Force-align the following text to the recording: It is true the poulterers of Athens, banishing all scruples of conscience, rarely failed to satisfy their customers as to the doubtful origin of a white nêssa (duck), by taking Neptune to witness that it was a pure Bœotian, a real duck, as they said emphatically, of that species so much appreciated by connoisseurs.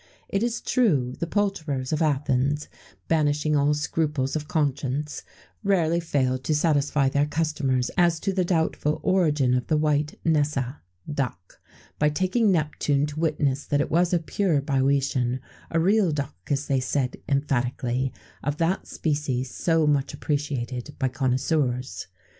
It 0.29 0.41
is 0.41 0.61
true 0.61 1.13
the 1.19 1.27
poulterers 1.27 1.93
of 1.93 2.01
Athens, 2.01 2.67
banishing 3.07 3.55
all 3.55 3.75
scruples 3.75 4.35
of 4.35 4.47
conscience, 4.47 5.21
rarely 5.63 5.99
failed 5.99 6.43
to 6.45 6.55
satisfy 6.55 7.07
their 7.07 7.27
customers 7.27 7.91
as 7.99 8.19
to 8.21 8.33
the 8.33 8.43
doubtful 8.43 8.99
origin 9.03 9.53
of 9.53 9.71
a 9.71 9.77
white 9.77 10.17
nêssa 10.25 10.77
(duck), 11.07 11.59
by 11.99 12.09
taking 12.09 12.51
Neptune 12.51 13.05
to 13.05 13.19
witness 13.19 13.63
that 13.67 13.79
it 13.79 13.91
was 13.91 14.11
a 14.11 14.17
pure 14.17 14.59
Bœotian, 14.59 15.39
a 15.69 15.79
real 15.79 16.09
duck, 16.11 16.35
as 16.49 16.65
they 16.65 16.79
said 16.79 17.17
emphatically, 17.29 18.11
of 18.43 18.57
that 18.57 18.87
species 18.87 19.51
so 19.53 19.85
much 19.85 20.15
appreciated 20.15 20.95
by 20.97 21.09
connoisseurs. 21.09 22.07